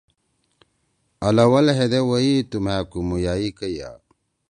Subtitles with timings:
[1.27, 3.91] آلول ہیدے ووئی تُو مھأ کُومُیائی کئیا